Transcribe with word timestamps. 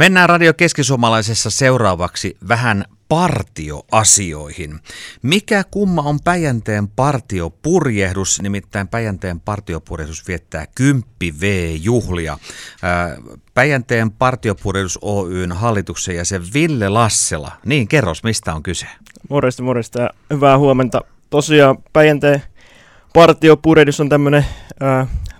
Mennään 0.00 0.28
Radio 0.28 0.54
Keskisuomalaisessa 0.54 1.50
seuraavaksi 1.50 2.36
vähän 2.48 2.84
partioasioihin. 3.08 4.80
Mikä 5.22 5.64
kumma 5.70 6.02
on 6.02 6.18
Päijänteen 6.24 6.88
partiopurjehdus? 6.88 8.42
Nimittäin 8.42 8.88
Päijänteen 8.88 9.40
partiopurjehdus 9.40 10.28
viettää 10.28 10.66
10 10.74 11.08
V-juhlia. 11.40 12.38
Päijänteen 13.54 14.10
partiopurjehdus 14.10 14.98
Oyn 15.02 15.52
hallituksen 15.52 16.16
jäsen 16.16 16.42
Ville 16.54 16.88
Lassela. 16.88 17.52
Niin, 17.66 17.88
kerros, 17.88 18.22
mistä 18.22 18.54
on 18.54 18.62
kyse? 18.62 18.86
Morjesta, 19.30 19.62
morjesta 19.62 20.00
ja 20.00 20.10
hyvää 20.30 20.58
huomenta. 20.58 21.00
Tosiaan 21.30 21.78
Päijänteen 21.92 22.42
partiopurjehdus 23.14 24.00
on 24.00 24.08
tämmöinen 24.08 24.46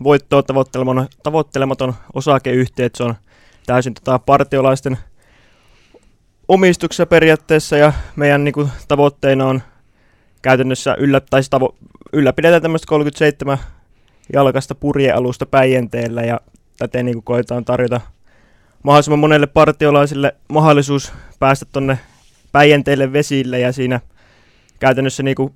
voittoa 0.02 0.42
tavoittelematon, 0.42 1.08
tavoittelematon 1.22 1.94
osakeyhtiö, 2.14 2.90
se 2.94 3.02
on 3.02 3.14
täysin 3.66 3.94
tota 3.94 4.18
partiolaisten 4.18 4.98
omistuksessa 6.48 7.06
periaatteessa 7.06 7.76
ja 7.76 7.92
meidän 8.16 8.44
niin 8.44 8.52
kuin, 8.52 8.68
tavoitteena 8.88 9.46
on 9.46 9.62
käytännössä 10.42 10.94
yllä, 10.98 11.20
tai 11.20 11.40
tavo, 11.50 11.76
ylläpidetään 12.12 12.62
tämmöistä 12.62 12.86
37 12.86 13.58
jalkasta 14.32 14.74
purjealusta 14.74 15.46
Päijänteellä 15.46 16.22
ja 16.22 16.40
täten 16.78 17.06
niin 17.06 17.14
kuin, 17.14 17.24
koetaan 17.24 17.64
tarjota 17.64 18.00
mahdollisimman 18.82 19.18
monelle 19.18 19.46
partiolaisille 19.46 20.36
mahdollisuus 20.48 21.12
päästä 21.38 21.66
tuonne 21.72 21.98
Päijänteelle 22.52 23.12
vesille 23.12 23.58
ja 23.58 23.72
siinä 23.72 24.00
käytännössä 24.78 25.22
niin 25.22 25.36
kuin 25.36 25.54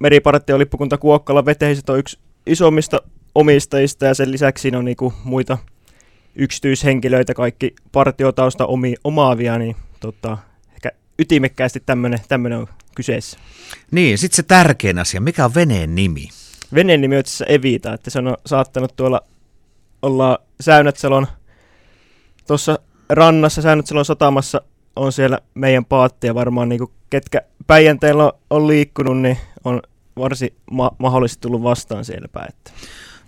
meripartiolippukunta 0.00 0.98
Kuokkala 0.98 1.44
Veteiset 1.44 1.90
on 1.90 1.98
yksi 1.98 2.18
isommista 2.46 3.02
omistajista 3.34 4.06
ja 4.06 4.14
sen 4.14 4.32
lisäksi 4.32 4.62
siinä 4.62 4.78
on 4.78 4.84
niin 4.84 4.96
kuin 4.96 5.14
muita 5.24 5.58
yksityishenkilöitä, 6.36 7.34
kaikki 7.34 7.74
partiotausta 7.92 8.66
omi, 8.66 8.94
omaavia, 9.04 9.58
niin 9.58 9.76
tota, 10.00 10.38
ehkä 10.72 10.92
ytimekkäästi 11.18 11.82
tämmöinen 12.28 12.58
on 12.58 12.66
kyseessä. 12.94 13.38
Niin, 13.90 14.18
sitten 14.18 14.36
se 14.36 14.42
tärkein 14.42 14.98
asia, 14.98 15.20
mikä 15.20 15.44
on 15.44 15.54
veneen 15.54 15.94
nimi? 15.94 16.28
Veneen 16.74 17.00
nimi 17.00 17.16
on 17.16 17.20
itse 17.20 17.44
Evita, 17.48 17.92
että 17.94 18.10
se 18.10 18.18
on 18.18 18.36
saattanut 18.46 18.96
tuolla 18.96 19.20
olla 20.02 20.38
Säynätselon 20.60 21.26
tuossa 22.46 22.78
rannassa, 23.08 23.62
Säynätselon 23.62 24.04
satamassa 24.04 24.62
on 24.96 25.12
siellä 25.12 25.38
meidän 25.54 25.84
paattia 25.84 26.34
varmaan, 26.34 26.68
niin 26.68 26.80
ketkä 27.10 27.42
Päijänteellä 27.66 28.24
on, 28.24 28.32
on 28.50 28.66
liikkunut, 28.66 29.18
niin 29.18 29.38
on 29.64 29.82
varsin 30.18 30.54
ma- 30.70 30.96
mahdollisesti 30.98 31.40
tullut 31.40 31.62
vastaan 31.62 32.04
siellä 32.04 32.28
päin. 32.28 32.52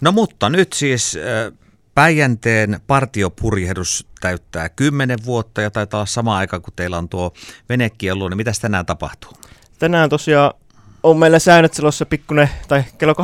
No 0.01 0.13
mutta 0.13 0.49
nyt 0.49 0.73
siis 0.73 1.17
äh, 1.17 1.53
Päijänteen 1.99 2.81
partiopurjehdus 2.87 4.07
täyttää 4.21 4.69
10 4.69 5.19
vuotta 5.25 5.63
ja 5.63 5.71
taitaa 5.71 5.99
olla 5.99 6.07
sama 6.07 6.37
aika, 6.37 6.61
kun 6.61 6.73
teillä 6.77 6.99
on 6.99 7.09
tuo 7.09 7.33
venekielu, 7.69 8.29
niin 8.29 8.37
mitä 8.37 8.53
tänään 8.61 8.87
tapahtuu? 8.87 9.33
Tänään 9.79 10.09
tosiaan 10.09 10.53
on 11.03 11.17
meillä 11.17 11.39
Säännötselossa 11.39 12.07
pikkuinen, 12.07 12.49
tai 12.69 12.85
kello 12.99 13.15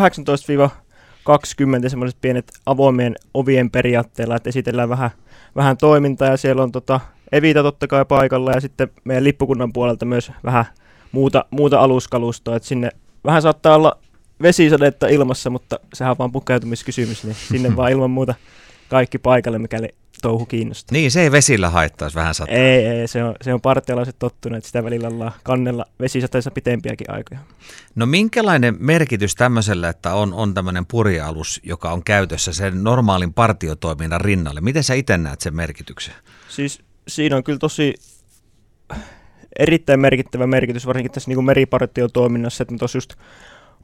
18-20 1.84 1.88
semmoiset 1.88 2.20
pienet 2.20 2.52
avoimien 2.66 3.16
ovien 3.34 3.70
periaatteella, 3.70 4.36
että 4.36 4.48
esitellään 4.48 4.88
vähän, 4.88 5.10
vähän 5.56 5.76
toimintaa 5.76 6.28
ja 6.28 6.36
siellä 6.36 6.62
on 6.62 6.72
tota 6.72 7.00
Evita 7.32 7.62
totta 7.62 7.86
kai 7.86 8.04
paikalla 8.04 8.52
ja 8.52 8.60
sitten 8.60 8.90
meidän 9.04 9.24
lippukunnan 9.24 9.72
puolelta 9.72 10.04
myös 10.04 10.32
vähän 10.44 10.64
muuta, 11.12 11.44
muuta 11.50 11.80
aluskalustoa, 11.80 12.56
että 12.56 12.68
sinne 12.68 12.90
vähän 13.24 13.42
saattaa 13.42 13.76
olla 13.76 13.98
vesisadetta 14.42 15.08
ilmassa, 15.08 15.50
mutta 15.50 15.80
sehän 15.94 16.10
on 16.10 16.18
vaan 16.18 16.32
pukeutumiskysymys, 16.32 17.24
niin 17.24 17.36
sinne 17.48 17.76
vaan 17.76 17.92
ilman 17.92 18.10
muuta 18.10 18.34
kaikki 18.88 19.18
paikalle, 19.18 19.58
mikäli 19.58 19.88
touhu 20.22 20.46
kiinnostaa. 20.46 20.92
Niin, 20.92 21.10
se 21.10 21.20
ei 21.22 21.32
vesillä 21.32 21.70
haittaisi 21.70 22.16
vähän 22.16 22.34
sataa. 22.34 22.54
Ei, 22.54 22.86
ei 22.86 23.08
se 23.08 23.24
on, 23.24 23.34
se 23.42 23.54
on 23.54 23.60
partialaiset 23.60 24.16
tottuneet, 24.18 24.58
että 24.58 24.66
sitä 24.66 24.84
välillä 24.84 25.08
ollaan 25.08 25.32
kannella 25.42 25.84
vesisateessa 26.00 26.50
pitempiäkin 26.50 27.10
aikoja. 27.10 27.40
No 27.94 28.06
minkälainen 28.06 28.76
merkitys 28.78 29.34
tämmöisellä, 29.34 29.88
että 29.88 30.14
on, 30.14 30.34
on 30.34 30.54
tämmöinen 30.54 30.86
purjealus, 30.86 31.60
joka 31.62 31.92
on 31.92 32.04
käytössä 32.04 32.52
sen 32.52 32.84
normaalin 32.84 33.34
partiotoiminnan 33.34 34.20
rinnalle? 34.20 34.60
Miten 34.60 34.84
sä 34.84 34.94
itse 34.94 35.18
näet 35.18 35.40
sen 35.40 35.56
merkityksen? 35.56 36.14
Siis 36.48 36.82
siinä 37.08 37.36
on 37.36 37.44
kyllä 37.44 37.58
tosi 37.58 37.94
erittäin 39.58 40.00
merkittävä 40.00 40.46
merkitys, 40.46 40.86
varsinkin 40.86 41.12
tässä 41.12 41.30
niin 41.30 41.44
meripartiotoiminnassa, 41.44 42.62
että 42.62 42.72
me 42.72 42.78
tuossa 42.78 42.96
just 42.96 43.14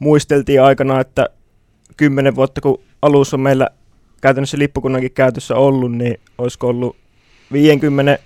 muisteltiin 0.00 0.62
aikana, 0.62 1.00
että 1.00 1.28
kymmenen 1.96 2.36
vuotta 2.36 2.60
kun 2.60 2.80
alus 3.02 3.34
on 3.34 3.40
meillä 3.40 3.68
käytännössä 4.20 4.58
lippukunnankin 4.58 5.12
käytössä 5.12 5.56
ollut, 5.56 5.92
niin 5.92 6.20
olisiko 6.38 6.68
ollut 6.68 6.96
50 7.52 8.18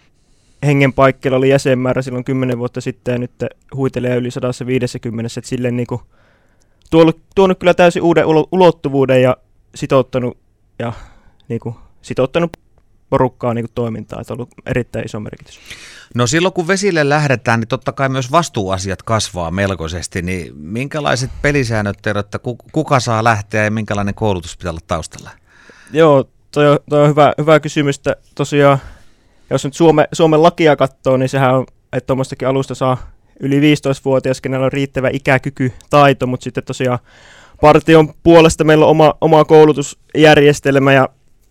hengen 0.66 0.92
paikkeilla 0.92 1.38
oli 1.38 1.48
jäsenmäärä 1.48 2.02
silloin 2.02 2.24
10 2.24 2.58
vuotta 2.58 2.80
sitten 2.80 3.12
ja 3.12 3.18
nyt 3.18 3.30
huitelee 3.74 4.16
yli 4.16 4.30
150, 4.30 5.30
että 5.38 5.48
silleen 5.48 5.76
niin 5.76 5.86
kuin 5.86 6.00
tuonut, 6.90 7.20
tuonut 7.34 7.58
kyllä 7.58 7.74
täysin 7.74 8.02
uuden 8.02 8.24
ulottuvuuden 8.52 9.22
ja 9.22 9.36
sitouttanut, 9.74 10.38
ja 10.78 10.92
niin 11.48 11.60
kuin, 11.60 11.74
sitouttanut 12.02 12.56
porukkaa 13.14 13.54
niin 13.54 13.64
kuin 13.64 13.72
toimintaa, 13.74 14.20
että 14.20 14.34
on 14.34 14.36
ollut 14.36 14.54
erittäin 14.66 15.04
iso 15.04 15.20
merkitys. 15.20 15.60
No 16.14 16.26
silloin 16.26 16.54
kun 16.54 16.68
vesille 16.68 17.08
lähdetään, 17.08 17.60
niin 17.60 17.68
totta 17.68 17.92
kai 17.92 18.08
myös 18.08 18.32
vastuuasiat 18.32 19.02
kasvaa 19.02 19.50
melkoisesti, 19.50 20.22
niin 20.22 20.52
minkälaiset 20.56 21.30
pelisäännöt 21.42 21.98
tehdään, 22.02 22.24
että 22.24 22.38
kuka 22.72 23.00
saa 23.00 23.24
lähteä 23.24 23.64
ja 23.64 23.70
minkälainen 23.70 24.14
koulutus 24.14 24.56
pitää 24.56 24.70
olla 24.70 24.80
taustalla? 24.86 25.30
Joo, 25.92 26.24
toi 26.50 26.70
on, 26.70 26.78
toi 26.90 27.02
on 27.02 27.08
hyvä, 27.08 27.32
hyvä 27.38 27.60
kysymys. 27.60 28.00
Tosiaan, 28.34 28.78
jos 29.50 29.64
nyt 29.64 29.74
Suome, 29.74 30.08
Suomen 30.12 30.42
lakia 30.42 30.76
katsoo, 30.76 31.16
niin 31.16 31.28
sehän 31.28 31.54
on, 31.54 31.66
että 31.92 32.06
tuommoistakin 32.06 32.48
alusta 32.48 32.74
saa 32.74 32.96
yli 33.40 33.60
15-vuotias, 33.60 34.40
kenellä 34.40 34.66
on 34.66 34.72
riittävä 34.72 35.10
ikäkyky, 35.12 35.72
taito, 35.90 36.26
mutta 36.26 36.44
sitten 36.44 36.64
tosiaan 36.64 36.98
partion 37.60 38.14
puolesta 38.22 38.64
meillä 38.64 38.84
on 38.84 38.90
oma, 38.90 39.14
oma 39.20 39.44
koulutusjärjestelmä 39.44 40.92
ja 40.92 41.08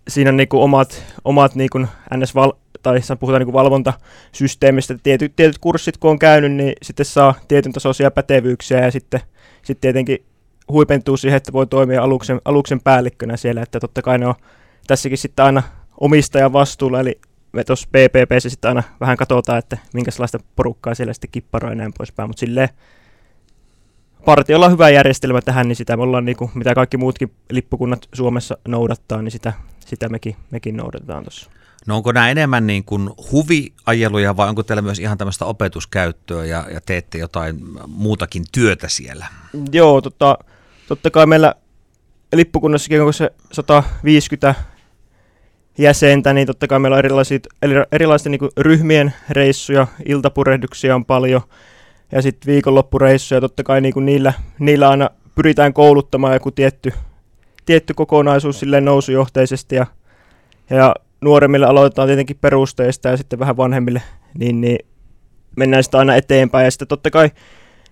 siinä 0.08 0.30
on 0.30 0.38
niinku 0.38 0.62
omat, 0.62 1.04
omat 1.26 1.56
niinku 1.56 1.80
NS. 2.18 2.36
val, 2.36 2.52
tai 2.84 3.00
puhutaan 3.20 3.40
niinku 3.42 3.54
valvontasysteemistä, 3.54 4.98
tietyt, 5.04 5.36
tietyt 5.36 5.58
kurssit 5.58 5.98
kun 5.98 6.12
on 6.12 6.20
käynyt, 6.20 6.52
niin 6.52 6.74
sitten 6.82 7.06
saa 7.06 7.36
tietyn 7.48 7.74
tasoisia 7.74 8.12
pätevyyksiä 8.12 8.80
ja 8.80 8.92
sitten, 8.92 9.20
sitten 9.64 9.82
tietenkin 9.82 10.26
huipentuu 10.70 11.18
siihen, 11.18 11.38
että 11.38 11.54
voi 11.54 11.68
toimia 11.68 12.04
aluksen, 12.04 12.42
aluksen 12.46 12.82
päällikkönä 12.82 13.38
siellä, 13.38 13.62
että 13.62 13.80
totta 13.80 14.02
kai 14.02 14.18
ne 14.18 14.28
on 14.28 14.36
tässäkin 14.88 15.18
sitten 15.18 15.46
aina 15.46 15.64
omistajan 16.00 16.54
vastuulla, 16.54 17.00
eli 17.00 17.20
me 17.52 17.64
tuossa 17.64 17.88
PPPssä 17.88 18.50
sitten 18.50 18.70
aina 18.70 18.84
vähän 19.00 19.18
katsotaan, 19.18 19.60
että 19.60 19.78
minkälaista 19.94 20.40
porukkaa 20.56 20.96
siellä 20.96 21.14
sitten 21.14 21.32
kipparoi 21.32 21.72
ja 21.72 21.76
näin 21.76 21.94
poispäin, 21.98 22.30
mutta 22.30 22.40
silleen 22.40 22.70
partiolla 24.26 24.66
on 24.66 24.72
hyvä 24.72 24.90
järjestelmä 24.90 25.42
tähän, 25.42 25.68
niin 25.68 25.76
sitä 25.76 25.98
me 25.98 26.04
ollaan, 26.04 26.26
niin 26.26 26.38
kuin, 26.38 26.52
mitä 26.54 26.76
kaikki 26.76 26.98
muutkin 26.98 27.32
lippukunnat 27.50 28.08
Suomessa 28.14 28.58
noudattaa, 28.68 29.22
niin 29.22 29.32
sitä, 29.32 29.54
sitä 29.94 30.10
mekin, 30.10 30.36
mekin 30.52 30.78
noudatetaan 30.78 31.24
tuossa. 31.24 31.50
No 31.86 31.96
onko 31.96 32.12
nämä 32.12 32.30
enemmän 32.30 32.68
niin 32.68 32.84
kuin 32.84 33.10
huviajeluja 33.32 34.38
vai 34.38 34.50
onko 34.50 34.64
teillä 34.64 34.82
myös 34.82 35.00
ihan 35.00 35.18
tämmöistä 35.18 35.46
opetuskäyttöä 35.46 36.46
ja, 36.46 36.66
ja 36.74 36.82
teette 36.86 37.18
jotain 37.18 37.60
muutakin 37.88 38.44
työtä 38.52 38.90
siellä? 38.90 39.28
Joo, 39.72 40.02
tota, 40.02 40.38
totta 40.88 41.12
kai 41.12 41.26
meillä 41.26 41.56
lippukunnassakin 42.36 43.02
onko 43.02 43.12
se 43.12 43.34
150 43.52 44.56
jäsentä, 45.78 46.34
niin 46.34 46.48
totta 46.48 46.68
kai 46.68 46.80
meillä 46.80 46.96
on 46.96 47.00
erilaisia, 47.00 47.40
erilaisten 47.92 48.32
niin 48.32 48.52
ryhmien 48.58 49.14
reissuja, 49.30 49.88
iltapurehduksia 50.06 50.96
on 50.96 51.06
paljon 51.06 51.42
ja 52.12 52.22
sitten 52.22 52.54
viikonloppureissuja, 52.54 53.42
totta 53.42 53.64
kai 53.64 53.82
niin 53.82 53.94
kuin 53.94 54.06
niillä, 54.06 54.34
niillä 54.60 54.90
aina 54.90 55.10
pyritään 55.36 55.74
kouluttamaan 55.74 56.34
joku 56.34 56.52
tietty, 56.52 56.94
tietty 57.66 57.94
kokonaisuus 57.94 58.60
silleen 58.60 58.86
nousujohteisesti 58.86 59.76
ja, 59.76 59.86
ja 60.70 60.96
nuoremmille 61.22 61.66
aloitetaan 61.66 62.08
tietenkin 62.08 62.38
perusteista 62.42 63.10
ja 63.10 63.18
sitten 63.18 63.40
vähän 63.40 63.58
vanhemmille, 63.58 64.02
niin, 64.38 64.62
niin 64.62 64.80
mennään 65.56 65.84
sitä 65.84 65.98
aina 65.98 66.16
eteenpäin. 66.16 66.66
Ja 66.66 66.72
sitten 66.72 66.88
totta 66.88 67.10
kai 67.10 67.30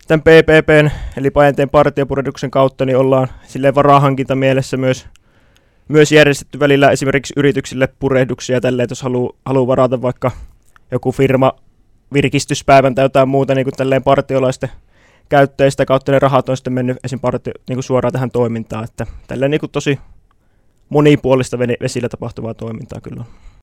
tämän 0.07 0.21
PPPn, 0.21 0.89
eli 1.17 1.31
Pajanteen 1.31 1.69
partiopureduksen 1.69 2.51
kautta, 2.51 2.85
niin 2.85 2.97
ollaan 2.97 3.27
silleen 3.43 3.75
varahankinta 3.75 4.35
mielessä 4.35 4.77
myös, 4.77 5.07
myös 5.87 6.11
järjestetty 6.11 6.59
välillä 6.59 6.91
esimerkiksi 6.91 7.33
yrityksille 7.37 7.87
purehduksia 7.99 8.61
tälleen, 8.61 8.87
jos 8.89 9.01
haluaa 9.01 9.33
haluu 9.45 9.67
varata 9.67 10.01
vaikka 10.01 10.31
joku 10.91 11.11
firma 11.11 11.53
virkistyspäivän 12.13 12.95
tai 12.95 13.05
jotain 13.05 13.29
muuta 13.29 13.55
niin 13.55 13.65
kuin 13.65 13.75
tälleen 13.75 14.03
partiolaisten 14.03 14.69
käyttäjistä 15.31 15.85
kautta 15.85 16.11
ne 16.11 16.19
rahat 16.19 16.49
on 16.49 16.57
sitten 16.57 16.73
mennyt 16.73 16.97
esim. 17.03 17.19
Partio, 17.19 17.53
niin 17.69 17.75
kuin 17.75 17.83
suoraan 17.83 18.13
tähän 18.13 18.31
toimintaan, 18.31 18.83
että 18.83 19.07
tälleen 19.27 19.51
niin 19.51 19.59
kuin 19.59 19.71
tosi 19.71 19.99
monipuolista 20.89 21.59
vesillä 21.59 22.09
tapahtuvaa 22.09 22.53
toimintaa 22.53 23.01
kyllä 23.01 23.19
on. 23.19 23.50